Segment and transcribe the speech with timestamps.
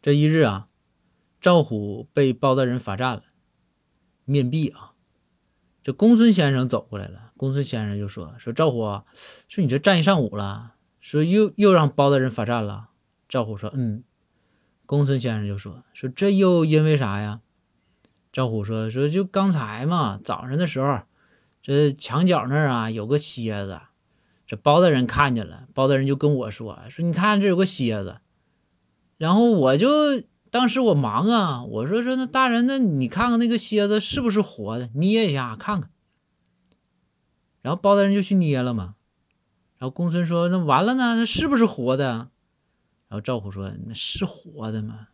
[0.00, 0.68] 这一日啊，
[1.40, 3.24] 赵虎被包大人罚站了，
[4.24, 4.92] 面壁啊。
[5.82, 9.02] 这公孙先生走过来了，公孙先生就说：“说赵虎，
[9.48, 12.90] 说你这站一上午了，说又又让包大人罚站了。”
[13.28, 14.04] 赵虎说：“嗯。”
[14.86, 17.40] 公孙先生就说：“说这又因为啥呀？”
[18.32, 21.00] 赵虎说：“说就刚才嘛，早上的时候，
[21.60, 23.80] 这墙角那儿啊有个蝎子，
[24.46, 28.20] 这包大人看见了，包大人就跟我说：说你看这有个蝎子。
[29.18, 35.90] 然后我就当时我忙啊，我说说那大人，那你看看那个蝎子是不是活的，捏一下看看。
[37.60, 38.94] 然后包大人就去捏了嘛。
[39.76, 42.30] 然后公孙说：那完了呢，那是不是活的？
[43.08, 45.08] 然后赵虎说：那是活的吗？